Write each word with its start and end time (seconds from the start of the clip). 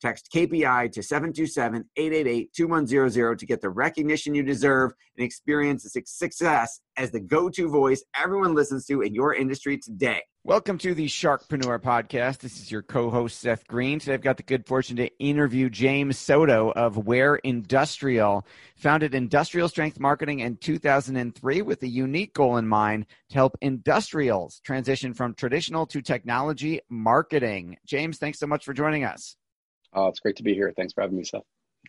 Text 0.00 0.28
KPI 0.32 0.92
to 0.92 1.02
727 1.02 1.88
888 1.96 2.52
2100 2.52 3.38
to 3.38 3.46
get 3.46 3.62
the 3.62 3.70
recognition 3.70 4.34
you 4.34 4.42
deserve 4.42 4.92
and 5.16 5.24
experience 5.24 5.84
the 5.84 6.02
success 6.04 6.80
as 6.98 7.12
the 7.12 7.20
go 7.20 7.48
to 7.48 7.68
voice 7.68 8.04
everyone 8.14 8.54
listens 8.54 8.84
to 8.86 9.00
in 9.00 9.14
your 9.14 9.34
industry 9.34 9.78
today. 9.78 10.20
Welcome 10.44 10.76
to 10.78 10.94
the 10.94 11.06
Sharkpreneur 11.06 11.80
podcast. 11.80 12.38
This 12.38 12.60
is 12.60 12.70
your 12.70 12.82
co 12.82 13.08
host, 13.08 13.40
Seth 13.40 13.66
Greene. 13.66 13.98
Today 13.98 14.14
I've 14.14 14.20
got 14.20 14.36
the 14.36 14.42
good 14.42 14.66
fortune 14.66 14.96
to 14.96 15.10
interview 15.18 15.70
James 15.70 16.18
Soto 16.18 16.72
of 16.72 16.98
Ware 16.98 17.36
Industrial. 17.36 18.46
Founded 18.76 19.14
industrial 19.14 19.68
strength 19.70 19.98
marketing 19.98 20.40
in 20.40 20.58
2003 20.58 21.62
with 21.62 21.82
a 21.82 21.88
unique 21.88 22.34
goal 22.34 22.58
in 22.58 22.68
mind 22.68 23.06
to 23.30 23.34
help 23.34 23.56
industrials 23.62 24.60
transition 24.60 25.14
from 25.14 25.34
traditional 25.34 25.86
to 25.86 26.02
technology 26.02 26.80
marketing. 26.90 27.78
James, 27.86 28.18
thanks 28.18 28.38
so 28.38 28.46
much 28.46 28.64
for 28.64 28.74
joining 28.74 29.02
us. 29.02 29.36
Oh, 29.96 30.08
it's 30.08 30.20
great 30.20 30.36
to 30.36 30.42
be 30.42 30.54
here. 30.54 30.72
Thanks 30.76 30.92
for 30.92 31.00
having 31.00 31.16
me, 31.16 31.24
Seth. 31.24 31.42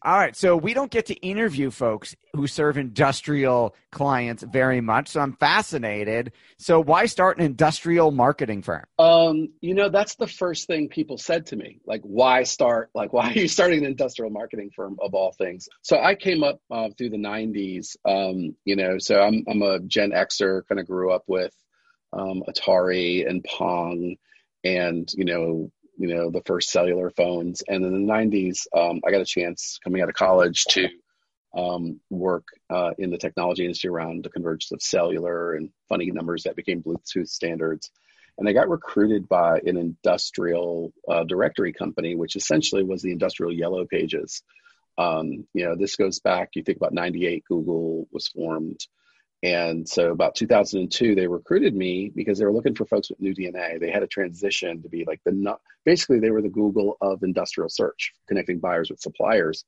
All 0.03 0.16
right, 0.16 0.36
so 0.36 0.55
we 0.55 0.73
don't 0.75 0.91
get 0.91 1.08
to 1.08 1.16
interview 1.16 1.72
folks 1.72 2.16
who 2.36 2.45
serve 2.45 2.77
industrial 2.77 3.75
clients 3.91 4.44
very 4.44 4.80
much, 4.80 5.08
so 5.08 5.22
I'm 5.22 5.33
fascinated. 5.33 6.33
So, 6.59 6.80
why 6.80 7.08
start 7.08 7.39
an 7.39 7.45
industrial 7.45 8.11
marketing 8.11 8.61
firm? 8.61 8.83
Um, 9.00 9.50
you 9.59 9.73
know, 9.73 9.89
that's 9.89 10.16
the 10.16 10.28
first 10.28 10.67
thing 10.67 10.89
people 10.89 11.17
said 11.17 11.47
to 11.47 11.55
me. 11.55 11.80
Like, 11.85 12.02
why 12.03 12.44
start? 12.44 12.91
Like, 12.94 13.11
why 13.13 13.31
are 13.31 13.33
you 13.33 13.47
starting 13.47 13.80
an 13.80 13.85
industrial 13.85 14.31
marketing 14.31 14.69
firm 14.75 14.97
of 15.02 15.16
all 15.16 15.31
things? 15.31 15.67
So, 15.81 16.00
I 16.00 16.13
came 16.13 16.44
up 16.44 16.61
uh, 16.69 16.89
through 16.95 17.09
the 17.09 17.17
'90s. 17.17 17.97
Um, 18.05 18.55
you 18.66 18.75
know, 18.75 19.00
so 19.00 19.19
I'm 19.19 19.44
I'm 19.47 19.63
a 19.63 19.80
Gen 19.80 20.11
Xer. 20.11 20.61
Kind 20.67 20.80
of 20.80 20.88
grew 20.88 21.11
up 21.11 21.23
with 21.25 21.55
um, 22.13 22.44
Atari 22.47 23.28
and 23.28 23.44
Pong, 23.44 24.16
and 24.63 25.11
you 25.16 25.25
know, 25.25 25.72
you 25.98 26.14
know 26.14 26.30
the 26.30 26.42
first 26.45 26.69
cellular 26.69 27.09
phones. 27.09 27.63
And 27.68 27.84
in 27.84 28.06
the 28.06 28.13
90s 28.13 28.68
um, 28.75 29.02
i 29.06 29.12
got 29.12 29.22
a 29.22 29.25
chance 29.25 29.80
coming 29.84 30.02
out 30.02 30.09
of 30.09 30.16
college 30.16 30.66
to 30.66 30.88
um, 31.58 32.00
work 32.09 32.46
uh, 32.69 32.91
in 32.97 33.09
the 33.09 33.18
technology 33.18 33.63
industry 33.63 33.90
around 33.90 34.24
the 34.24 34.30
convergence 34.30 34.72
of 34.72 34.81
cellular 34.81 35.53
and 35.53 35.69
funny 35.90 36.12
numbers 36.12 36.44
that 36.44 36.56
became 36.56 36.84
bluetooth 36.84 37.30
standards. 37.30 37.91
And 38.38 38.47
i 38.47 38.53
got 38.53 38.69
recruited 38.69 39.28
by 39.28 39.59
an 39.59 39.78
industrial 39.78 40.94
uh, 41.09 41.24
directory 41.24 41.74
company 41.74 42.16
which 42.16 42.36
essentially 42.36 42.84
was 42.84 43.02
the 43.02 43.12
industrial 43.12 43.53
yellow 43.53 43.86
pages. 43.86 44.44
Um, 45.00 45.47
you 45.53 45.66
know 45.66 45.75
this 45.75 45.96
goes 45.96 46.19
back 46.19 46.50
you 46.56 46.63
think 46.63 46.78
about 46.78 46.94
98 46.94 47.44
google 47.47 48.07
was 48.12 48.28
formed 48.30 48.80
and 49.44 49.88
so 49.88 50.12
about 50.12 50.36
2002, 50.36 51.14
they 51.14 51.28
recruited 51.28 51.75
me 51.75 52.12
because 52.16 52.40
they 52.40 52.46
were 52.46 52.53
looking 52.53 52.74
for 52.74 52.86
folks 52.86 53.09
with 53.09 53.20
new 53.20 53.36
DNA. 53.36 53.80
They 53.80 53.92
had 53.92 54.02
a 54.02 54.08
transition 54.08 54.81
to 54.81 54.90
be 54.90 55.06
like 55.06 55.22
the, 55.25 55.58
basically 55.86 56.20
they 56.20 56.31
were 56.31 56.42
the 56.42 56.50
Google 56.50 56.98
of 57.02 57.22
industrial 57.22 57.70
search, 57.70 58.14
connecting 58.28 58.59
buyers 58.59 58.90
with 58.90 59.00
suppliers. 59.00 59.64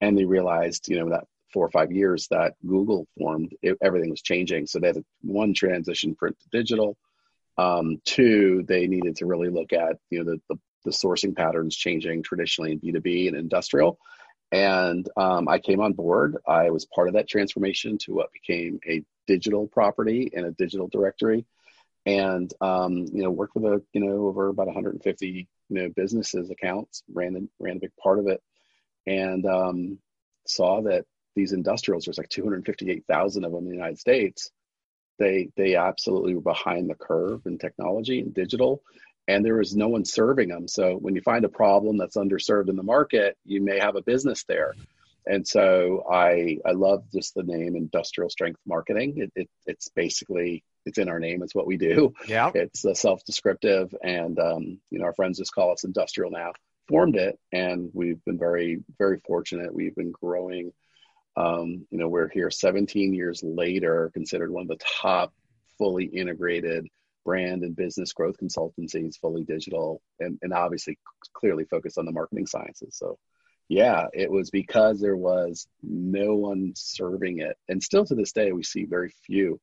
And 0.00 0.16
they 0.16 0.24
realized, 0.24 0.88
you 0.88 0.98
know, 0.98 1.10
that 1.10 1.24
four 1.52 1.66
or 1.66 1.70
five 1.70 1.92
years 1.92 2.28
that 2.30 2.54
Google 2.66 3.06
formed, 3.18 3.54
it, 3.60 3.76
everything 3.82 4.08
was 4.08 4.22
changing. 4.22 4.66
So 4.66 4.78
they 4.78 4.86
had 4.86 5.04
one 5.20 5.52
transition 5.52 6.14
print 6.14 6.38
to 6.40 6.48
digital. 6.58 6.96
Um, 7.58 8.00
two, 8.06 8.64
they 8.66 8.86
needed 8.86 9.16
to 9.16 9.26
really 9.26 9.50
look 9.50 9.74
at, 9.74 9.98
you 10.08 10.24
know, 10.24 10.32
the, 10.32 10.40
the, 10.48 10.60
the 10.86 10.90
sourcing 10.92 11.36
patterns 11.36 11.76
changing 11.76 12.22
traditionally 12.22 12.72
in 12.72 12.80
B2B 12.80 13.28
and 13.28 13.36
industrial. 13.36 13.98
And 14.52 15.08
um, 15.16 15.48
I 15.48 15.58
came 15.58 15.80
on 15.80 15.92
board. 15.92 16.36
I 16.46 16.70
was 16.70 16.84
part 16.84 17.08
of 17.08 17.14
that 17.14 17.28
transformation 17.28 17.98
to 17.98 18.14
what 18.14 18.32
became 18.32 18.80
a 18.86 19.04
digital 19.26 19.68
property 19.68 20.30
and 20.34 20.44
a 20.44 20.50
digital 20.50 20.88
directory, 20.88 21.44
and 22.04 22.52
um, 22.60 23.06
you 23.12 23.22
know 23.22 23.30
worked 23.30 23.54
with 23.54 23.64
a 23.64 23.82
you 23.92 24.00
know 24.00 24.26
over 24.26 24.48
about 24.48 24.66
150 24.66 25.26
you 25.26 25.46
know 25.68 25.88
businesses 25.90 26.50
accounts. 26.50 27.04
ran 27.12 27.48
ran 27.60 27.76
a 27.76 27.80
big 27.80 27.96
part 28.02 28.18
of 28.18 28.26
it, 28.26 28.42
and 29.06 29.46
um, 29.46 29.98
saw 30.46 30.82
that 30.82 31.04
these 31.36 31.52
industrials 31.52 32.04
there's 32.04 32.18
like 32.18 32.28
258,000 32.28 33.44
of 33.44 33.52
them 33.52 33.64
in 33.64 33.70
the 33.70 33.76
United 33.76 33.98
States. 33.98 34.50
They 35.18 35.50
they 35.56 35.76
absolutely 35.76 36.34
were 36.34 36.40
behind 36.40 36.90
the 36.90 36.94
curve 36.94 37.42
in 37.46 37.58
technology 37.58 38.20
and 38.20 38.34
digital, 38.34 38.82
and 39.30 39.44
there 39.44 39.56
was 39.56 39.76
no 39.76 39.88
one 39.88 40.04
serving 40.04 40.48
them. 40.48 40.66
So 40.66 40.96
when 40.96 41.14
you 41.14 41.22
find 41.22 41.44
a 41.44 41.48
problem 41.48 41.96
that's 41.96 42.16
underserved 42.16 42.68
in 42.68 42.76
the 42.76 42.82
market, 42.82 43.36
you 43.44 43.62
may 43.62 43.78
have 43.78 43.94
a 43.94 44.02
business 44.02 44.44
there. 44.48 44.74
And 45.24 45.46
so 45.46 46.04
I 46.10 46.58
I 46.66 46.72
love 46.72 47.04
just 47.12 47.34
the 47.34 47.44
name 47.44 47.76
industrial 47.76 48.30
strength 48.30 48.58
marketing. 48.66 49.14
It, 49.18 49.32
it 49.36 49.48
it's 49.66 49.88
basically 49.88 50.64
it's 50.84 50.98
in 50.98 51.08
our 51.08 51.20
name. 51.20 51.42
It's 51.42 51.54
what 51.54 51.66
we 51.66 51.76
do. 51.76 52.12
Yeah. 52.26 52.50
It's 52.54 52.84
a 52.84 52.94
self-descriptive, 52.94 53.94
and 54.02 54.38
um, 54.40 54.80
you 54.90 54.98
know 54.98 55.04
our 55.04 55.14
friends 55.14 55.38
just 55.38 55.54
call 55.54 55.72
us 55.72 55.84
industrial 55.84 56.30
now. 56.30 56.52
Formed 56.88 57.16
it, 57.16 57.38
and 57.52 57.90
we've 57.92 58.24
been 58.24 58.38
very 58.38 58.82
very 58.98 59.20
fortunate. 59.26 59.72
We've 59.72 59.94
been 59.94 60.12
growing. 60.12 60.72
Um, 61.36 61.86
you 61.90 61.98
know, 61.98 62.08
we're 62.08 62.28
here 62.28 62.50
17 62.50 63.14
years 63.14 63.42
later, 63.44 64.10
considered 64.12 64.50
one 64.50 64.62
of 64.62 64.68
the 64.68 64.84
top 65.00 65.32
fully 65.78 66.06
integrated 66.06 66.88
brand 67.24 67.62
and 67.62 67.76
business 67.76 68.12
growth 68.12 68.36
consultancies, 68.42 69.18
fully 69.18 69.44
digital, 69.44 70.00
and, 70.18 70.38
and 70.42 70.52
obviously 70.52 70.98
clearly 71.32 71.64
focused 71.64 71.98
on 71.98 72.06
the 72.06 72.12
marketing 72.12 72.46
sciences. 72.46 72.96
So, 72.96 73.18
yeah, 73.68 74.06
it 74.12 74.30
was 74.30 74.50
because 74.50 75.00
there 75.00 75.16
was 75.16 75.66
no 75.82 76.34
one 76.34 76.72
serving 76.74 77.38
it. 77.38 77.56
And 77.68 77.82
still 77.82 78.04
to 78.06 78.14
this 78.14 78.32
day, 78.32 78.52
we 78.52 78.62
see 78.62 78.84
very 78.84 79.12
few 79.26 79.60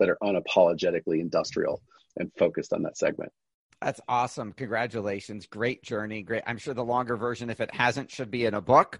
that 0.00 0.08
are 0.08 0.18
unapologetically 0.22 1.20
industrial 1.20 1.80
and 2.16 2.32
focused 2.36 2.72
on 2.72 2.82
that 2.82 2.96
segment. 2.96 3.32
That's 3.80 4.00
awesome. 4.08 4.52
Congratulations. 4.52 5.46
Great 5.46 5.82
journey. 5.82 6.22
Great. 6.22 6.42
I'm 6.46 6.56
sure 6.56 6.72
the 6.72 6.84
longer 6.84 7.16
version, 7.16 7.50
if 7.50 7.60
it 7.60 7.74
hasn't, 7.74 8.10
should 8.10 8.30
be 8.30 8.46
in 8.46 8.54
a 8.54 8.60
book. 8.60 8.98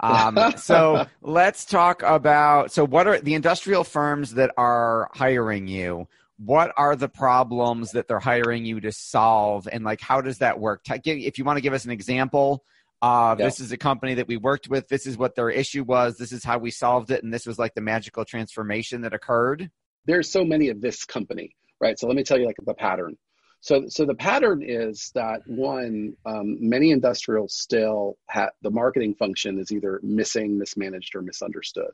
Um, 0.00 0.38
so 0.58 1.06
let's 1.22 1.64
talk 1.64 2.02
about 2.02 2.70
so, 2.70 2.84
what 2.84 3.06
are 3.06 3.18
the 3.18 3.34
industrial 3.34 3.82
firms 3.82 4.34
that 4.34 4.52
are 4.58 5.08
hiring 5.14 5.68
you? 5.68 6.06
What 6.38 6.72
are 6.76 6.96
the 6.96 7.08
problems 7.08 7.92
that 7.92 8.08
they're 8.08 8.18
hiring 8.18 8.64
you 8.64 8.80
to 8.80 8.92
solve? 8.92 9.68
And 9.70 9.84
like 9.84 10.00
how 10.00 10.20
does 10.20 10.38
that 10.38 10.58
work? 10.58 10.82
If 10.88 11.38
you 11.38 11.44
want 11.44 11.56
to 11.56 11.62
give 11.62 11.72
us 11.72 11.84
an 11.84 11.90
example 11.90 12.64
uh, 13.02 13.36
yeah. 13.38 13.44
this 13.44 13.60
is 13.60 13.70
a 13.72 13.76
company 13.76 14.14
that 14.14 14.26
we 14.26 14.38
worked 14.38 14.70
with. 14.70 14.88
This 14.88 15.06
is 15.06 15.18
what 15.18 15.34
their 15.34 15.50
issue 15.50 15.84
was. 15.84 16.16
This 16.16 16.32
is 16.32 16.42
how 16.42 16.56
we 16.56 16.70
solved 16.70 17.10
it. 17.10 17.22
And 17.22 17.32
this 17.32 17.44
was 17.44 17.58
like 17.58 17.74
the 17.74 17.82
magical 17.82 18.24
transformation 18.24 19.02
that 19.02 19.12
occurred. 19.12 19.70
There's 20.06 20.30
so 20.30 20.46
many 20.46 20.70
of 20.70 20.80
this 20.80 21.04
company 21.04 21.54
right? 21.80 21.98
So 21.98 22.06
let 22.06 22.16
me 22.16 22.24
tell 22.24 22.38
you 22.38 22.46
like 22.46 22.56
the 22.64 22.74
pattern. 22.74 23.16
So 23.60 23.84
so 23.88 24.04
the 24.04 24.14
pattern 24.14 24.62
is 24.62 25.10
that 25.14 25.40
one 25.46 26.14
um, 26.24 26.56
many 26.60 26.90
industrials 26.90 27.54
still 27.54 28.16
have 28.28 28.50
the 28.62 28.70
marketing 28.70 29.14
function 29.14 29.58
is 29.58 29.72
either 29.72 30.00
missing 30.02 30.58
mismanaged 30.58 31.14
or 31.16 31.22
misunderstood 31.22 31.90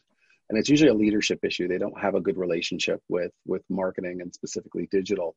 and 0.48 0.58
it's 0.58 0.68
usually 0.68 0.90
a 0.90 0.94
leadership 0.94 1.40
issue. 1.44 1.68
They 1.68 1.78
don't 1.78 1.98
have 1.98 2.14
a 2.14 2.20
good 2.20 2.36
relationship 2.36 3.00
with 3.08 3.32
with 3.46 3.62
marketing 3.68 4.20
and 4.20 4.34
specifically 4.34 4.88
digital. 4.90 5.34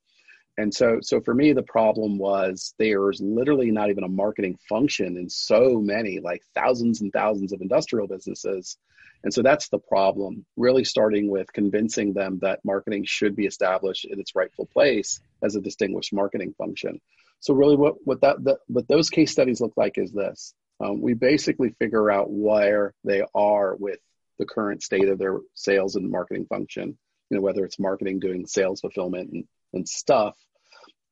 And 0.57 0.73
so 0.73 0.99
so 1.01 1.21
for 1.21 1.33
me 1.33 1.53
the 1.53 1.63
problem 1.63 2.17
was 2.17 2.73
there's 2.79 3.21
literally 3.21 3.71
not 3.71 3.89
even 3.89 4.03
a 4.03 4.09
marketing 4.09 4.57
function 4.69 5.17
in 5.17 5.29
so 5.29 5.79
many 5.79 6.19
like 6.19 6.41
thousands 6.53 7.01
and 7.01 7.11
thousands 7.11 7.53
of 7.53 7.61
industrial 7.61 8.07
businesses. 8.07 8.77
And 9.23 9.33
so 9.33 9.41
that's 9.41 9.69
the 9.69 9.79
problem 9.79 10.45
really 10.55 10.83
starting 10.83 11.29
with 11.29 11.51
convincing 11.51 12.13
them 12.13 12.39
that 12.41 12.59
marketing 12.63 13.05
should 13.05 13.35
be 13.35 13.47
established 13.47 14.05
in 14.05 14.19
its 14.19 14.35
rightful 14.35 14.67
place 14.67 15.19
as 15.41 15.55
a 15.55 15.61
distinguished 15.61 16.13
marketing 16.13 16.53
function. 16.57 17.01
So 17.39 17.53
really 17.53 17.75
what 17.75 17.95
what 18.03 18.21
that, 18.21 18.43
that 18.43 18.57
what 18.67 18.87
those 18.87 19.09
case 19.09 19.31
studies 19.31 19.61
look 19.61 19.73
like 19.77 19.97
is 19.97 20.11
this. 20.11 20.53
Um, 20.79 21.01
we 21.01 21.13
basically 21.13 21.69
figure 21.79 22.11
out 22.11 22.29
where 22.29 22.93
they 23.03 23.23
are 23.33 23.75
with 23.75 23.99
the 24.39 24.45
current 24.45 24.83
state 24.83 25.07
of 25.07 25.17
their 25.17 25.39
sales 25.53 25.95
and 25.95 26.09
marketing 26.09 26.45
function 26.47 26.97
you 27.29 27.37
know 27.37 27.41
whether 27.41 27.65
it's 27.65 27.79
marketing 27.79 28.19
doing 28.19 28.45
sales 28.45 28.81
fulfillment 28.81 29.31
and, 29.31 29.45
and 29.73 29.87
stuff. 29.87 30.37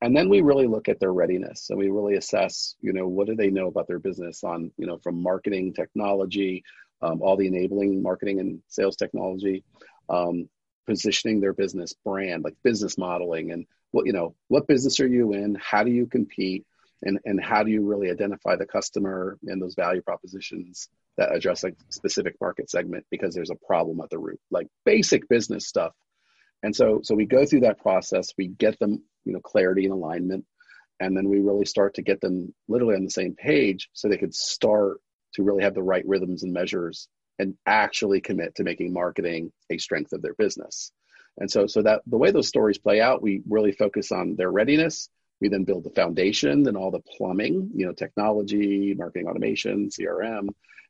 And 0.02 0.14
then 0.14 0.28
we 0.28 0.42
really 0.42 0.66
look 0.66 0.88
at 0.88 1.00
their 1.00 1.12
readiness. 1.12 1.70
And 1.70 1.78
we 1.78 1.88
really 1.88 2.16
assess 2.16 2.76
you 2.80 2.92
know 2.92 3.08
what 3.08 3.26
do 3.26 3.34
they 3.34 3.50
know 3.50 3.68
about 3.68 3.88
their 3.88 3.98
business 3.98 4.44
on 4.44 4.70
you 4.76 4.86
know 4.86 4.98
from 4.98 5.22
marketing 5.22 5.72
technology 5.72 6.64
um, 7.02 7.20
all 7.20 7.36
the 7.36 7.46
enabling 7.46 8.02
marketing 8.02 8.40
and 8.40 8.60
sales 8.68 8.96
technology 8.96 9.64
um, 10.08 10.48
positioning 10.86 11.40
their 11.40 11.52
business 11.52 11.94
brand 12.04 12.44
like 12.44 12.54
business 12.62 12.96
modeling 12.96 13.50
and 13.50 13.66
what 13.90 14.06
you 14.06 14.12
know 14.12 14.34
what 14.48 14.66
business 14.66 15.00
are 15.00 15.08
you 15.08 15.32
in? 15.32 15.56
How 15.60 15.82
do 15.82 15.90
you 15.90 16.06
compete 16.06 16.66
and 17.02 17.18
and 17.24 17.42
how 17.42 17.62
do 17.62 17.70
you 17.70 17.84
really 17.84 18.10
identify 18.10 18.56
the 18.56 18.66
customer 18.66 19.38
and 19.46 19.60
those 19.60 19.74
value 19.74 20.02
propositions 20.02 20.88
that 21.16 21.34
address 21.34 21.64
a 21.64 21.72
specific 21.90 22.36
market 22.40 22.70
segment? 22.70 23.04
Because 23.10 23.34
there's 23.34 23.50
a 23.50 23.66
problem 23.66 24.00
at 24.00 24.10
the 24.10 24.18
root 24.18 24.40
like 24.50 24.68
basic 24.84 25.28
business 25.28 25.66
stuff. 25.66 25.92
And 26.62 26.74
so 26.74 27.00
so 27.02 27.14
we 27.14 27.26
go 27.26 27.44
through 27.44 27.60
that 27.60 27.80
process 27.80 28.32
we 28.38 28.48
get 28.48 28.78
them 28.78 29.02
you 29.24 29.32
know 29.32 29.40
clarity 29.40 29.84
and 29.84 29.92
alignment 29.92 30.44
and 31.00 31.16
then 31.16 31.28
we 31.28 31.40
really 31.40 31.66
start 31.66 31.94
to 31.94 32.02
get 32.02 32.20
them 32.20 32.54
literally 32.68 32.94
on 32.94 33.04
the 33.04 33.10
same 33.10 33.34
page 33.34 33.90
so 33.92 34.08
they 34.08 34.16
could 34.16 34.34
start 34.34 35.00
to 35.34 35.42
really 35.42 35.62
have 35.64 35.74
the 35.74 35.82
right 35.82 36.06
rhythms 36.06 36.42
and 36.42 36.52
measures 36.52 37.08
and 37.38 37.54
actually 37.66 38.20
commit 38.20 38.54
to 38.54 38.62
making 38.62 38.92
marketing 38.92 39.52
a 39.70 39.78
strength 39.78 40.12
of 40.12 40.22
their 40.22 40.34
business. 40.34 40.92
And 41.38 41.50
so 41.50 41.66
so 41.66 41.82
that 41.82 42.02
the 42.06 42.16
way 42.16 42.30
those 42.30 42.48
stories 42.48 42.78
play 42.78 43.00
out 43.00 43.22
we 43.22 43.42
really 43.48 43.72
focus 43.72 44.12
on 44.12 44.36
their 44.36 44.50
readiness 44.50 45.08
we 45.44 45.50
then 45.50 45.64
build 45.64 45.84
the 45.84 45.90
foundation 45.90 46.66
and 46.66 46.74
all 46.74 46.90
the 46.90 47.02
plumbing 47.16 47.70
you 47.74 47.84
know 47.84 47.92
technology 47.92 48.94
marketing 48.96 49.28
automation 49.28 49.90
crm 49.90 50.48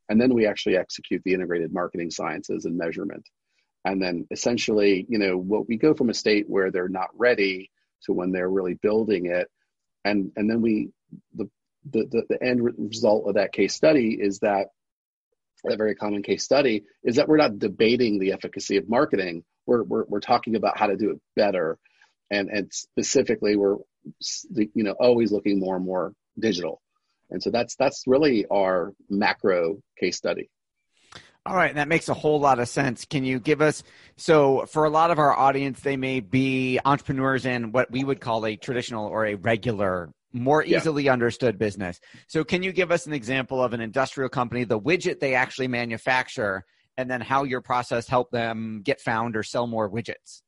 and 0.08 0.20
then 0.20 0.32
we 0.32 0.46
actually 0.46 0.76
execute 0.76 1.22
the 1.24 1.34
integrated 1.34 1.72
marketing 1.72 2.10
sciences 2.10 2.66
and 2.66 2.76
measurement. 2.76 3.26
And 3.84 4.00
then 4.00 4.26
essentially 4.30 5.06
you 5.08 5.18
know 5.18 5.36
what 5.36 5.68
we 5.68 5.76
go 5.76 5.92
from 5.92 6.08
a 6.08 6.14
state 6.14 6.46
where 6.48 6.70
they're 6.70 6.88
not 6.88 7.08
ready 7.14 7.70
to 8.04 8.12
when 8.12 8.30
they're 8.30 8.48
really 8.48 8.74
building 8.74 9.26
it 9.26 9.50
and 10.04 10.30
and 10.36 10.48
then 10.48 10.62
we 10.62 10.90
the 11.34 11.50
the, 11.90 12.06
the, 12.10 12.22
the 12.30 12.42
end 12.42 12.62
result 12.78 13.28
of 13.28 13.34
that 13.34 13.52
case 13.52 13.74
study 13.74 14.16
is 14.18 14.38
that 14.38 14.68
a 15.68 15.76
very 15.76 15.96
common 15.96 16.22
case 16.22 16.44
study 16.44 16.84
is 17.02 17.16
that 17.16 17.28
we're 17.28 17.36
not 17.36 17.58
debating 17.58 18.18
the 18.18 18.32
efficacy 18.32 18.76
of 18.76 18.88
marketing. 18.88 19.44
We're, 19.66 19.82
we're, 19.82 20.04
we're 20.04 20.20
talking 20.20 20.56
about 20.56 20.78
how 20.78 20.86
to 20.86 20.96
do 20.96 21.10
it 21.10 21.20
better. 21.36 21.78
And 22.30 22.48
and 22.48 22.72
specifically 22.72 23.56
we're 23.56 23.76
you 24.50 24.82
know 24.82 24.92
always 24.92 25.32
looking 25.32 25.58
more 25.58 25.76
and 25.76 25.84
more 25.84 26.12
digital 26.38 26.80
and 27.30 27.42
so 27.42 27.50
that's 27.50 27.74
that's 27.76 28.04
really 28.06 28.46
our 28.46 28.92
macro 29.08 29.78
case 29.98 30.16
study 30.16 30.50
all 31.46 31.54
right, 31.54 31.74
that 31.74 31.88
makes 31.88 32.08
a 32.08 32.14
whole 32.14 32.40
lot 32.40 32.58
of 32.58 32.68
sense. 32.68 33.04
Can 33.04 33.22
you 33.24 33.38
give 33.38 33.60
us 33.60 33.82
so 34.16 34.64
for 34.64 34.86
a 34.86 34.90
lot 34.90 35.10
of 35.10 35.18
our 35.18 35.36
audience, 35.36 35.80
they 35.80 35.98
may 35.98 36.20
be 36.20 36.80
entrepreneurs 36.82 37.44
in 37.44 37.70
what 37.70 37.90
we 37.90 38.02
would 38.02 38.20
call 38.20 38.46
a 38.46 38.56
traditional 38.56 39.06
or 39.06 39.26
a 39.26 39.34
regular, 39.34 40.10
more 40.32 40.64
easily 40.64 41.04
yeah. 41.04 41.12
understood 41.12 41.58
business. 41.58 42.00
So 42.28 42.44
can 42.44 42.62
you 42.62 42.72
give 42.72 42.90
us 42.90 43.06
an 43.06 43.12
example 43.12 43.62
of 43.62 43.74
an 43.74 43.82
industrial 43.82 44.30
company, 44.30 44.64
the 44.64 44.80
widget 44.80 45.20
they 45.20 45.34
actually 45.34 45.68
manufacture, 45.68 46.64
and 46.96 47.10
then 47.10 47.20
how 47.20 47.44
your 47.44 47.60
process 47.60 48.08
helped 48.08 48.32
them 48.32 48.80
get 48.82 49.02
found 49.02 49.36
or 49.36 49.42
sell 49.42 49.66
more 49.66 49.90
widgets? 49.90 50.40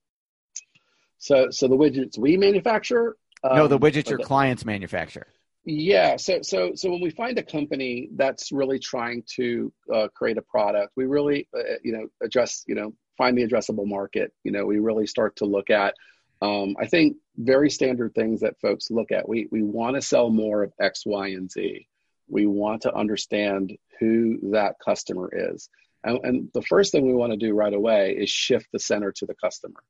So 1.19 1.49
so 1.51 1.69
the 1.69 1.77
widgets 1.77 2.17
we 2.17 2.39
manufacture? 2.39 3.17
Um, 3.45 3.57
no, 3.57 3.69
the 3.69 3.77
um, 3.77 3.81
widgets 3.81 4.09
your 4.09 4.19
the, 4.19 4.25
clients 4.25 4.65
manufacture. 4.65 5.27
Yeah. 5.65 6.17
So 6.17 6.41
so 6.43 6.73
so 6.75 6.91
when 6.91 7.01
we 7.01 7.11
find 7.11 7.39
a 7.39 7.43
company 7.43 8.09
that's 8.15 8.53
really 8.53 8.79
trying 8.79 9.25
to 9.37 9.73
uh, 9.93 10.09
create 10.15 10.39
a 10.39 10.43
product, 10.43 10.93
we 10.97 11.07
really 11.07 11.49
uh, 11.55 11.79
you 11.83 11.93
know 11.93 12.07
address 12.23 12.65
you 12.67 12.75
know 12.75 12.95
find 13.19 13.37
the 13.37 13.47
addressable 13.47 13.87
market. 13.87 14.33
You 14.45 14.53
know, 14.53 14.65
we 14.65 14.79
really 14.79 15.07
start 15.07 15.37
to 15.37 15.45
look 15.45 15.71
at. 15.71 15.95
Um, 16.43 16.77
I 16.79 16.87
think 16.87 17.17
very 17.37 17.71
standard 17.71 18.15
things 18.15 18.41
that 18.41 18.61
folks 18.61 18.91
look 18.91 19.11
at. 19.11 19.29
We 19.29 19.49
we 19.51 19.63
want 19.63 19.97
to 19.97 20.03
sell 20.03 20.31
more 20.31 20.63
of 20.63 20.73
X, 20.81 21.05
Y, 21.05 21.29
and 21.29 21.51
Z. 21.51 21.89
We 22.29 22.47
want 22.47 22.83
to 22.83 22.95
understand 22.95 23.77
who 23.99 24.51
that 24.53 24.77
customer 24.85 25.31
is. 25.33 25.69
And, 26.05 26.21
and 26.23 26.51
the 26.55 26.63
first 26.63 26.93
thing 26.93 27.07
we 27.07 27.15
want 27.15 27.33
to 27.33 27.39
do 27.39 27.55
right 27.55 27.73
away 27.73 28.17
is 28.19 28.31
shift 28.31 28.67
the 28.73 28.79
center 28.79 29.13
to 29.13 29.27
the 29.27 29.35
customer 29.35 29.83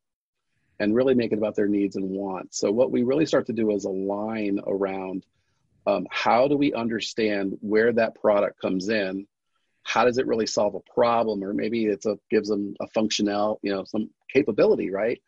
and 0.79 0.95
really 0.95 1.15
make 1.15 1.33
it 1.33 1.39
about 1.39 1.57
their 1.57 1.69
needs 1.69 1.97
and 1.97 2.09
wants. 2.11 2.59
So 2.59 2.71
what 2.71 2.91
we 2.91 3.03
really 3.03 3.27
start 3.27 3.47
to 3.47 3.53
do 3.53 3.71
is 3.71 3.85
align 3.85 4.61
around 4.67 5.25
um, 5.87 6.07
how 6.11 6.49
do 6.49 6.57
we 6.57 6.75
understand 6.75 7.57
where 7.61 7.93
that 7.93 8.15
product 8.17 8.61
comes 8.61 8.89
in? 8.89 9.27
How 9.83 10.05
does 10.05 10.19
it 10.19 10.27
really 10.27 10.47
solve 10.47 10.75
a 10.75 10.93
problem? 10.93 11.45
Or 11.45 11.55
maybe 11.55 11.87
it's 11.87 12.07
a 12.07 12.19
gives 12.31 12.49
them 12.49 12.75
a 12.81 12.89
functional 12.89 13.61
you 13.63 13.73
know 13.73 13.85
some 13.85 14.11
capability 14.33 14.91
right? 14.91 15.23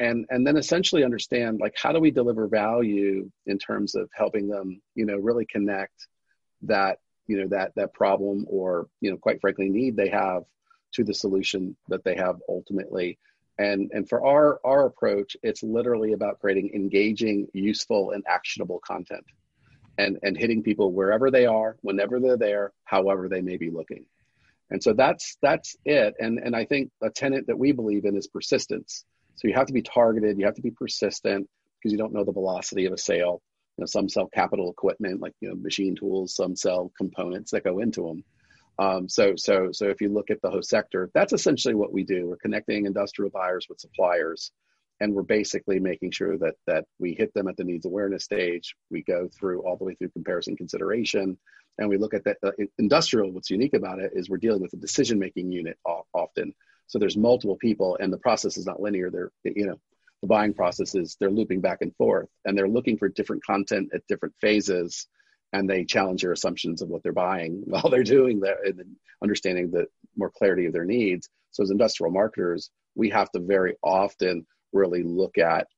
And 0.00 0.26
and 0.30 0.46
then 0.46 0.56
essentially 0.56 1.04
understand 1.04 1.60
like 1.60 1.74
how 1.76 1.92
do 1.92 2.00
we 2.00 2.10
deliver 2.10 2.46
value 2.48 3.30
in 3.46 3.58
terms 3.58 3.94
of 3.94 4.08
helping 4.14 4.48
them 4.48 4.80
you 4.94 5.04
know 5.04 5.16
really 5.16 5.44
connect 5.44 6.06
that 6.62 6.98
you 7.26 7.40
know 7.40 7.48
that 7.48 7.72
that 7.76 7.94
problem 7.94 8.46
or 8.48 8.88
you 9.00 9.10
know 9.10 9.16
quite 9.16 9.40
frankly 9.40 9.68
need 9.68 9.96
they 9.96 10.08
have 10.08 10.44
to 10.92 11.04
the 11.04 11.14
solution 11.14 11.76
that 11.88 12.02
they 12.02 12.16
have 12.16 12.40
ultimately 12.48 13.18
and 13.58 13.90
and 13.92 14.08
for 14.08 14.24
our 14.24 14.60
our 14.64 14.86
approach 14.86 15.36
it's 15.42 15.62
literally 15.62 16.12
about 16.12 16.40
creating 16.40 16.70
engaging 16.74 17.46
useful 17.52 18.12
and 18.12 18.24
actionable 18.28 18.78
content 18.80 19.24
and, 19.98 20.18
and 20.22 20.36
hitting 20.36 20.62
people 20.62 20.92
wherever 20.92 21.30
they 21.30 21.44
are, 21.44 21.76
whenever 21.82 22.20
they're 22.20 22.36
there, 22.36 22.72
however 22.84 23.28
they 23.28 23.42
may 23.42 23.56
be 23.56 23.70
looking. 23.70 24.06
And 24.70 24.82
so 24.82 24.92
that's 24.92 25.36
that's 25.42 25.76
it. 25.84 26.14
And 26.20 26.38
and 26.38 26.54
I 26.54 26.64
think 26.64 26.90
a 27.02 27.10
tenet 27.10 27.46
that 27.48 27.58
we 27.58 27.72
believe 27.72 28.04
in 28.04 28.16
is 28.16 28.26
persistence. 28.26 29.04
So 29.36 29.48
you 29.48 29.54
have 29.54 29.66
to 29.66 29.72
be 29.72 29.82
targeted, 29.82 30.38
you 30.38 30.44
have 30.44 30.54
to 30.54 30.62
be 30.62 30.70
persistent 30.70 31.48
because 31.78 31.92
you 31.92 31.98
don't 31.98 32.12
know 32.12 32.24
the 32.24 32.32
velocity 32.32 32.86
of 32.86 32.92
a 32.92 32.98
sale. 32.98 33.42
You 33.76 33.82
know, 33.82 33.86
some 33.86 34.08
sell 34.08 34.26
capital 34.26 34.70
equipment 34.70 35.20
like 35.20 35.32
you 35.40 35.48
know 35.48 35.54
machine 35.56 35.96
tools, 35.96 36.34
some 36.34 36.54
sell 36.54 36.92
components 36.96 37.52
that 37.52 37.64
go 37.64 37.78
into 37.78 38.02
them. 38.02 38.24
Um, 38.78 39.08
so 39.08 39.34
so 39.36 39.70
so 39.72 39.88
if 39.88 40.00
you 40.00 40.08
look 40.08 40.30
at 40.30 40.40
the 40.40 40.50
whole 40.50 40.62
sector, 40.62 41.10
that's 41.12 41.32
essentially 41.32 41.74
what 41.74 41.92
we 41.92 42.04
do. 42.04 42.26
We're 42.26 42.36
connecting 42.36 42.86
industrial 42.86 43.30
buyers 43.30 43.66
with 43.68 43.80
suppliers 43.80 44.52
and 45.00 45.14
we're 45.14 45.22
basically 45.22 45.78
making 45.80 46.10
sure 46.12 46.38
that 46.38 46.54
that 46.66 46.84
we 46.98 47.14
hit 47.14 47.32
them 47.34 47.48
at 47.48 47.56
the 47.56 47.64
needs 47.64 47.86
awareness 47.86 48.24
stage. 48.24 48.74
We 48.90 49.02
go 49.02 49.28
through 49.28 49.62
all 49.62 49.76
the 49.76 49.84
way 49.84 49.94
through 49.94 50.10
comparison 50.10 50.56
consideration 50.56 51.38
and 51.78 51.88
we 51.88 51.96
look 51.96 52.14
at 52.14 52.24
that 52.24 52.38
uh, 52.42 52.52
industrial 52.78 53.32
what's 53.32 53.50
unique 53.50 53.74
about 53.74 54.00
it 54.00 54.12
is 54.14 54.28
we're 54.28 54.36
dealing 54.36 54.62
with 54.62 54.72
a 54.72 54.78
decision 54.78 55.18
making 55.18 55.52
unit 55.52 55.78
often. 56.14 56.54
So 56.86 56.98
there's 56.98 57.16
multiple 57.16 57.56
people 57.56 57.96
and 58.00 58.12
the 58.12 58.18
process 58.18 58.56
is 58.56 58.66
not 58.66 58.80
linear. 58.80 59.10
They're 59.10 59.32
you 59.44 59.66
know 59.66 59.80
the 60.22 60.28
buying 60.28 60.54
process 60.54 60.94
is 60.94 61.16
they're 61.18 61.30
looping 61.30 61.60
back 61.60 61.78
and 61.80 61.94
forth 61.96 62.28
and 62.44 62.56
they're 62.56 62.68
looking 62.68 62.96
for 62.96 63.08
different 63.08 63.44
content 63.44 63.90
at 63.92 64.06
different 64.08 64.34
phases 64.40 65.06
and 65.52 65.68
they 65.68 65.84
challenge 65.84 66.22
your 66.22 66.32
assumptions 66.32 66.82
of 66.82 66.88
what 66.88 67.02
they're 67.02 67.12
buying 67.12 67.62
while 67.66 67.88
they're 67.90 68.02
doing 68.02 68.40
that 68.40 68.58
and 68.64 68.96
understanding 69.22 69.70
the 69.70 69.86
more 70.16 70.30
clarity 70.30 70.66
of 70.66 70.72
their 70.72 70.84
needs. 70.84 71.28
So 71.50 71.62
as 71.62 71.70
industrial 71.70 72.12
marketers 72.12 72.70
we 72.94 73.10
have 73.10 73.30
to 73.30 73.40
very 73.40 73.76
often 73.82 74.44
really 74.72 75.02
look 75.02 75.38
at 75.38 75.68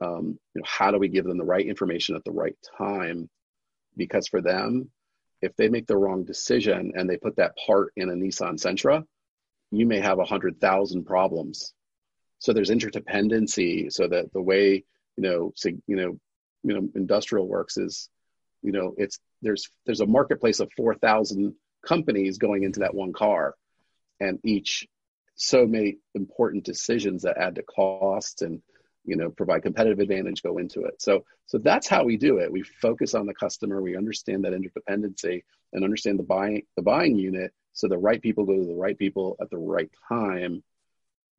um, 0.00 0.38
you 0.54 0.60
know 0.60 0.66
how 0.66 0.90
do 0.90 0.98
we 0.98 1.08
give 1.08 1.24
them 1.24 1.38
the 1.38 1.44
right 1.44 1.64
information 1.64 2.16
at 2.16 2.24
the 2.24 2.32
right 2.32 2.56
time? 2.76 3.30
Because 3.96 4.26
for 4.26 4.40
them 4.40 4.90
if 5.42 5.54
they 5.56 5.68
make 5.68 5.86
the 5.86 5.96
wrong 5.96 6.24
decision 6.24 6.92
and 6.94 7.08
they 7.08 7.16
put 7.16 7.36
that 7.36 7.56
part 7.66 7.92
in 7.96 8.08
a 8.08 8.12
nissan 8.12 8.54
sentra 8.54 9.04
you 9.70 9.86
may 9.86 10.00
have 10.00 10.18
a 10.18 10.24
hundred 10.24 10.60
thousand 10.60 11.04
problems. 11.04 11.72
So 12.38 12.52
there's 12.52 12.70
interdependency 12.70 13.90
so 13.92 14.06
that 14.08 14.32
the 14.32 14.42
way 14.42 14.84
you 15.16 15.22
know 15.22 15.52
so, 15.54 15.70
you 15.86 15.96
know 15.96 16.18
you 16.62 16.74
know 16.74 16.88
industrial 16.94 17.46
works 17.46 17.76
is 17.76 18.08
you 18.62 18.72
know 18.72 18.94
it's 18.96 19.18
there's 19.42 19.68
there's 19.86 20.00
a 20.00 20.06
marketplace 20.06 20.60
of 20.60 20.72
4000 20.76 21.54
companies 21.86 22.38
going 22.38 22.62
into 22.62 22.80
that 22.80 22.94
one 22.94 23.12
car 23.12 23.54
and 24.20 24.38
each 24.44 24.86
so 25.34 25.66
many 25.66 25.98
important 26.14 26.64
decisions 26.64 27.22
that 27.22 27.36
add 27.36 27.56
to 27.56 27.62
cost 27.62 28.42
and 28.42 28.62
you 29.04 29.16
know 29.16 29.30
provide 29.30 29.62
competitive 29.62 29.98
advantage 29.98 30.42
go 30.42 30.58
into 30.58 30.82
it. 30.84 31.02
So 31.02 31.24
so 31.46 31.58
that's 31.58 31.88
how 31.88 32.04
we 32.04 32.16
do 32.16 32.38
it. 32.38 32.52
We 32.52 32.62
focus 32.62 33.14
on 33.14 33.26
the 33.26 33.34
customer. 33.34 33.82
We 33.82 33.96
understand 33.96 34.44
that 34.44 34.52
interdependency 34.52 35.42
and 35.72 35.84
understand 35.84 36.18
the 36.18 36.24
buying 36.24 36.62
the 36.76 36.82
buying 36.82 37.18
unit 37.18 37.52
so 37.72 37.88
the 37.88 37.98
right 37.98 38.22
people 38.22 38.44
go 38.44 38.56
to 38.56 38.64
the 38.64 38.74
right 38.74 38.98
people 38.98 39.36
at 39.40 39.50
the 39.50 39.58
right 39.58 39.90
time. 40.08 40.62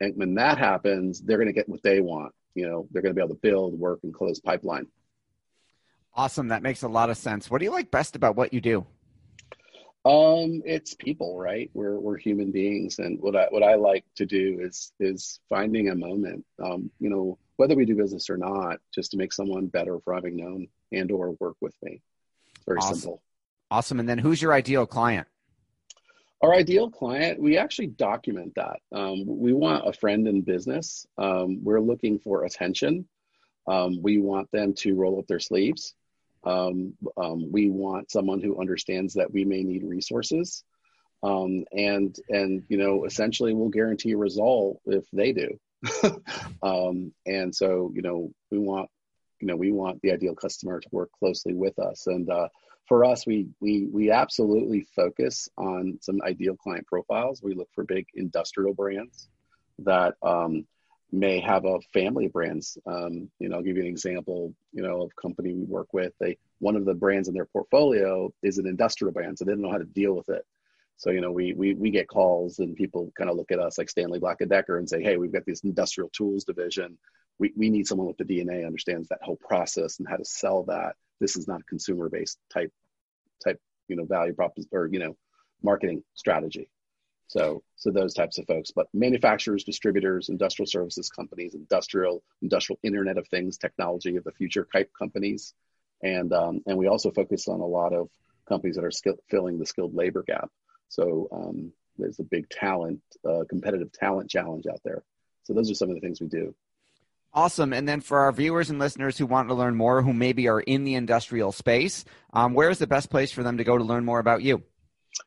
And 0.01 0.17
when 0.17 0.35
that 0.35 0.57
happens 0.57 1.21
they're 1.21 1.37
going 1.37 1.47
to 1.47 1.53
get 1.53 1.69
what 1.69 1.83
they 1.83 2.01
want. 2.01 2.33
You 2.55 2.67
know 2.67 2.87
they're 2.91 3.01
going 3.01 3.15
to 3.15 3.19
be 3.19 3.23
able 3.23 3.35
to 3.35 3.41
build, 3.41 3.79
work, 3.79 3.99
and 4.03 4.13
close 4.13 4.39
pipeline. 4.39 4.87
Awesome. 6.15 6.49
That 6.49 6.61
makes 6.61 6.83
a 6.83 6.87
lot 6.87 7.09
of 7.09 7.17
sense. 7.17 7.49
What 7.49 7.59
do 7.59 7.65
you 7.65 7.71
like 7.71 7.89
best 7.89 8.15
about 8.15 8.35
what 8.35 8.53
you 8.53 8.61
do? 8.61 8.85
Um, 10.05 10.61
it's 10.65 10.93
people, 10.93 11.37
right? 11.37 11.71
We're 11.73 11.97
we're 11.97 12.17
human 12.17 12.51
beings, 12.51 12.99
and 12.99 13.19
what 13.21 13.35
I 13.35 13.47
what 13.49 13.63
I 13.63 13.75
like 13.75 14.03
to 14.15 14.25
do 14.25 14.59
is 14.61 14.91
is 14.99 15.39
finding 15.47 15.89
a 15.89 15.95
moment. 15.95 16.45
Um, 16.61 16.91
you 16.99 17.09
know, 17.09 17.37
whether 17.55 17.75
we 17.75 17.85
do 17.85 17.95
business 17.95 18.29
or 18.29 18.37
not, 18.37 18.79
just 18.93 19.11
to 19.11 19.17
make 19.17 19.31
someone 19.31 19.67
better 19.67 19.99
for 19.99 20.13
having 20.13 20.35
known 20.35 20.67
and 20.91 21.09
or 21.11 21.31
work 21.39 21.55
with 21.61 21.75
me. 21.81 22.01
It's 22.55 22.65
very 22.65 22.79
awesome. 22.79 22.95
simple. 22.95 23.21
Awesome. 23.71 23.99
And 23.99 24.07
then 24.07 24.17
who's 24.17 24.41
your 24.41 24.53
ideal 24.53 24.85
client? 24.85 25.27
Our 26.41 26.53
ideal 26.53 26.91
client, 26.91 27.41
we 27.41 27.57
actually 27.57 27.87
document 27.87 28.53
that. 28.55 28.81
Um, 28.91 29.23
we 29.25 29.53
want 29.53 29.87
a 29.87 29.93
friend 29.93 30.27
in 30.27 30.41
business. 30.41 31.07
Um, 31.17 31.63
we're 31.63 31.79
looking 31.79 32.19
for 32.19 32.43
attention. 32.43 33.07
Um, 33.65 34.01
we 34.01 34.17
want 34.17 34.51
them 34.51 34.73
to 34.79 34.93
roll 34.93 35.19
up 35.19 35.27
their 35.27 35.39
sleeves. 35.39 35.95
Um, 36.45 36.93
um, 37.17 37.51
we 37.51 37.69
want 37.69 38.11
someone 38.11 38.41
who 38.41 38.59
understands 38.59 39.13
that 39.13 39.31
we 39.31 39.45
may 39.45 39.63
need 39.63 39.83
resources, 39.83 40.63
um, 41.21 41.65
and 41.71 42.15
and 42.29 42.63
you 42.67 42.77
know 42.77 43.05
essentially 43.05 43.53
we'll 43.53 43.69
guarantee 43.69 44.11
a 44.11 44.17
result 44.17 44.79
if 44.85 45.05
they 45.11 45.31
do. 45.31 45.59
um, 46.63 47.13
and 47.25 47.53
so 47.55 47.91
you 47.95 48.01
know 48.01 48.31
we 48.51 48.59
want 48.59 48.89
you 49.39 49.47
know 49.47 49.55
we 49.55 49.71
want 49.71 50.01
the 50.01 50.11
ideal 50.11 50.35
customer 50.35 50.79
to 50.79 50.89
work 50.91 51.09
closely 51.17 51.53
with 51.53 51.79
us, 51.79 52.07
and 52.07 52.29
uh, 52.29 52.49
for 52.87 53.05
us 53.05 53.25
we 53.25 53.47
we 53.61 53.87
we 53.91 54.11
absolutely 54.11 54.85
focus 54.95 55.47
on 55.57 55.97
some 56.01 56.21
ideal 56.23 56.55
client 56.55 56.85
profiles. 56.87 57.41
We 57.41 57.53
look 57.53 57.69
for 57.73 57.85
big 57.85 58.07
industrial 58.15 58.73
brands 58.73 59.29
that 59.79 60.15
um, 60.21 60.65
may 61.13 61.39
have 61.39 61.63
a 61.65 61.79
family 61.93 62.25
of 62.25 62.33
brands. 62.33 62.77
Um, 62.87 63.29
you 63.39 63.47
know, 63.47 63.57
I'll 63.57 63.63
give 63.63 63.77
you 63.77 63.83
an 63.83 63.87
example. 63.87 64.53
You 64.73 64.81
know, 64.81 65.03
of 65.03 65.15
company 65.15 65.53
we 65.53 65.63
work 65.63 65.93
with. 65.93 66.11
They 66.19 66.37
one 66.59 66.75
of 66.75 66.85
the 66.85 66.95
brands 66.95 67.27
in 67.27 67.35
their 67.35 67.45
portfolio 67.45 68.33
is 68.41 68.57
an 68.57 68.67
industrial 68.67 69.13
brand, 69.13 69.37
so 69.37 69.45
they 69.45 69.51
don't 69.51 69.61
know 69.61 69.71
how 69.71 69.77
to 69.77 69.85
deal 69.85 70.13
with 70.13 70.29
it. 70.29 70.43
So 70.97 71.11
you 71.11 71.21
know, 71.21 71.31
we 71.31 71.53
we 71.53 71.75
we 71.75 71.91
get 71.91 72.07
calls 72.07 72.59
and 72.59 72.75
people 72.75 73.11
kind 73.17 73.29
of 73.29 73.37
look 73.37 73.51
at 73.51 73.59
us 73.59 73.77
like 73.77 73.89
Stanley 73.89 74.19
Black 74.19 74.41
and 74.41 74.49
Decker 74.49 74.77
and 74.77 74.89
say, 74.89 75.01
"Hey, 75.01 75.17
we've 75.17 75.31
got 75.31 75.45
this 75.45 75.63
industrial 75.63 76.09
tools 76.09 76.43
division. 76.43 76.97
We 77.37 77.53
we 77.55 77.69
need 77.69 77.87
someone 77.87 78.07
with 78.07 78.17
the 78.17 78.25
DNA 78.25 78.65
understands 78.65 79.07
that 79.09 79.19
whole 79.21 79.37
process 79.37 79.99
and 79.99 80.07
how 80.09 80.17
to 80.17 80.25
sell 80.25 80.63
that. 80.63 80.95
This 81.19 81.35
is 81.35 81.47
not 81.47 81.61
a 81.61 81.65
consumer 81.65 82.09
based 82.09 82.39
type 82.51 82.71
type 83.43 83.59
you 83.87 83.95
know 83.95 84.05
value 84.05 84.33
proposition 84.33 84.69
or 84.71 84.89
you 84.91 84.99
know 84.99 85.15
marketing 85.61 86.03
strategy." 86.15 86.69
So, 87.27 87.63
so 87.75 87.91
those 87.91 88.13
types 88.13 88.37
of 88.37 88.45
folks, 88.45 88.71
but 88.71 88.87
manufacturers, 88.93 89.63
distributors, 89.63 90.29
industrial 90.29 90.67
services 90.67 91.09
companies, 91.09 91.55
industrial, 91.55 92.23
industrial 92.41 92.79
Internet 92.83 93.17
of 93.17 93.27
Things, 93.27 93.57
technology 93.57 94.17
of 94.17 94.23
the 94.23 94.31
future 94.31 94.67
type 94.71 94.91
companies, 94.97 95.53
and 96.03 96.33
um, 96.33 96.61
and 96.67 96.77
we 96.77 96.87
also 96.87 97.11
focus 97.11 97.47
on 97.47 97.59
a 97.59 97.65
lot 97.65 97.93
of 97.93 98.09
companies 98.47 98.75
that 98.75 98.85
are 98.85 98.91
skill- 98.91 99.19
filling 99.29 99.57
the 99.57 99.65
skilled 99.65 99.95
labor 99.95 100.23
gap. 100.27 100.49
So 100.89 101.27
um, 101.31 101.71
there's 101.97 102.19
a 102.19 102.23
big 102.23 102.49
talent, 102.49 103.01
uh, 103.27 103.43
competitive 103.49 103.91
talent 103.91 104.29
challenge 104.29 104.65
out 104.67 104.81
there. 104.83 105.03
So 105.43 105.53
those 105.53 105.71
are 105.71 105.75
some 105.75 105.89
of 105.89 105.95
the 105.95 106.01
things 106.01 106.21
we 106.21 106.27
do. 106.27 106.53
Awesome. 107.33 107.73
And 107.73 107.87
then 107.87 108.01
for 108.01 108.19
our 108.19 108.31
viewers 108.31 108.69
and 108.69 108.77
listeners 108.77 109.17
who 109.17 109.25
want 109.25 109.47
to 109.49 109.55
learn 109.55 109.75
more, 109.75 110.03
who 110.03 110.13
maybe 110.13 110.47
are 110.47 110.59
in 110.59 110.83
the 110.83 110.93
industrial 110.93 111.51
space, 111.51 112.05
um, 112.31 112.53
where 112.53 112.69
is 112.69 112.77
the 112.77 112.85
best 112.85 113.09
place 113.09 113.31
for 113.31 113.41
them 113.41 113.57
to 113.57 113.63
go 113.63 113.75
to 113.75 113.83
learn 113.83 114.05
more 114.05 114.19
about 114.19 114.43
you? 114.43 114.61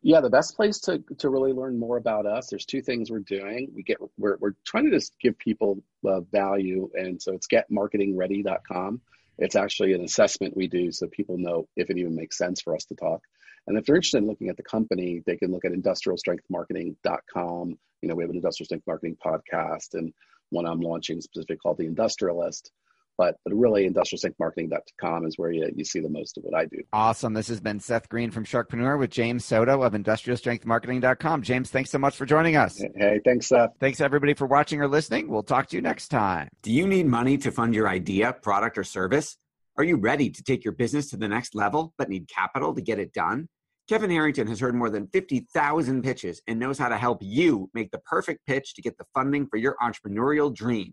Yeah, 0.02 0.20
the 0.20 0.30
best 0.30 0.56
place 0.56 0.80
to 0.80 1.02
to 1.18 1.30
really 1.30 1.52
learn 1.52 1.78
more 1.78 1.96
about 1.96 2.26
us. 2.26 2.48
There's 2.48 2.66
two 2.66 2.82
things 2.82 3.10
we're 3.10 3.20
doing. 3.20 3.70
We 3.74 3.82
get 3.82 3.98
we're 4.18 4.36
we're 4.38 4.54
trying 4.64 4.84
to 4.84 4.90
just 4.90 5.14
give 5.20 5.38
people 5.38 5.82
uh, 6.06 6.20
value, 6.20 6.90
and 6.94 7.20
so 7.20 7.34
it's 7.34 7.46
getmarketingready.com. 7.46 9.00
It's 9.38 9.56
actually 9.56 9.92
an 9.92 10.02
assessment 10.02 10.56
we 10.56 10.66
do 10.66 10.90
so 10.90 11.06
people 11.08 11.36
know 11.38 11.68
if 11.76 11.90
it 11.90 11.98
even 11.98 12.16
makes 12.16 12.38
sense 12.38 12.62
for 12.62 12.74
us 12.74 12.86
to 12.86 12.94
talk. 12.94 13.20
And 13.66 13.76
if 13.76 13.84
they're 13.84 13.96
interested 13.96 14.18
in 14.18 14.28
looking 14.28 14.48
at 14.48 14.56
the 14.56 14.62
company, 14.62 15.22
they 15.26 15.36
can 15.36 15.50
look 15.50 15.64
at 15.64 15.72
industrialstrengthmarketing.com. 15.72 17.78
You 18.00 18.08
know, 18.08 18.14
we 18.14 18.22
have 18.22 18.30
an 18.30 18.36
industrial 18.36 18.66
strength 18.66 18.86
marketing 18.86 19.16
podcast 19.24 19.94
and 19.94 20.12
one 20.50 20.66
I'm 20.66 20.80
launching 20.80 21.20
specific 21.20 21.60
called 21.60 21.78
the 21.78 21.86
Industrialist 21.86 22.70
but 23.18 23.36
but 23.44 23.54
really 23.54 23.88
industrialstrengthmarketing.com 23.88 25.26
is 25.26 25.38
where 25.38 25.50
you, 25.50 25.70
you 25.74 25.84
see 25.84 26.00
the 26.00 26.08
most 26.08 26.36
of 26.38 26.44
what 26.44 26.54
I 26.54 26.66
do. 26.66 26.78
Awesome. 26.92 27.34
This 27.34 27.48
has 27.48 27.60
been 27.60 27.80
Seth 27.80 28.08
Greene 28.08 28.30
from 28.30 28.44
Sharkpreneur 28.44 28.98
with 28.98 29.10
James 29.10 29.44
Soto 29.44 29.82
of 29.82 29.92
industrialstrengthmarketing.com. 29.92 31.42
James, 31.42 31.70
thanks 31.70 31.90
so 31.90 31.98
much 31.98 32.16
for 32.16 32.26
joining 32.26 32.56
us. 32.56 32.82
Hey, 32.96 33.20
thanks, 33.24 33.48
Seth. 33.48 33.70
Thanks 33.80 34.00
everybody 34.00 34.34
for 34.34 34.46
watching 34.46 34.80
or 34.80 34.88
listening. 34.88 35.28
We'll 35.28 35.42
talk 35.42 35.68
to 35.68 35.76
you 35.76 35.82
next 35.82 36.08
time. 36.08 36.48
Do 36.62 36.72
you 36.72 36.86
need 36.86 37.06
money 37.06 37.38
to 37.38 37.50
fund 37.50 37.74
your 37.74 37.88
idea, 37.88 38.32
product, 38.32 38.78
or 38.78 38.84
service? 38.84 39.36
Are 39.78 39.84
you 39.84 39.96
ready 39.96 40.30
to 40.30 40.42
take 40.42 40.64
your 40.64 40.72
business 40.72 41.10
to 41.10 41.16
the 41.16 41.28
next 41.28 41.54
level 41.54 41.92
but 41.98 42.08
need 42.08 42.28
capital 42.28 42.74
to 42.74 42.80
get 42.80 42.98
it 42.98 43.12
done? 43.12 43.48
Kevin 43.88 44.10
Harrington 44.10 44.48
has 44.48 44.58
heard 44.58 44.74
more 44.74 44.90
than 44.90 45.06
50,000 45.08 46.02
pitches 46.02 46.42
and 46.48 46.58
knows 46.58 46.76
how 46.76 46.88
to 46.88 46.96
help 46.96 47.18
you 47.22 47.70
make 47.72 47.92
the 47.92 47.98
perfect 47.98 48.44
pitch 48.44 48.74
to 48.74 48.82
get 48.82 48.98
the 48.98 49.04
funding 49.14 49.46
for 49.46 49.58
your 49.58 49.76
entrepreneurial 49.80 50.52
dream. 50.52 50.92